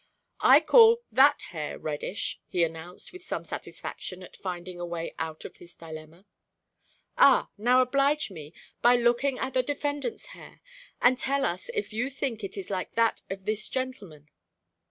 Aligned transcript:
"I 0.39 0.61
call 0.61 1.03
that 1.11 1.43
hair 1.51 1.77
reddish," 1.77 2.41
he 2.47 2.63
announced, 2.63 3.13
with 3.13 3.21
some 3.23 3.45
satisfaction 3.45 4.23
at 4.23 4.35
finding 4.35 4.79
a 4.79 4.85
way 4.87 5.13
out 5.19 5.45
of 5.45 5.57
his 5.57 5.75
dilemma. 5.75 6.25
"Ah 7.19 7.51
now 7.55 7.81
oblige 7.83 8.31
me, 8.31 8.51
by 8.81 8.95
looking 8.95 9.37
at 9.37 9.53
the 9.53 9.61
defendant's 9.61 10.29
hair 10.33 10.59
and 11.03 11.19
tell 11.19 11.45
us 11.45 11.69
if 11.75 11.93
you 11.93 12.09
think 12.09 12.43
it 12.43 12.57
is 12.57 12.71
like 12.71 12.93
that 12.93 13.21
of 13.29 13.45
this 13.45 13.69
gentleman." 13.69 14.27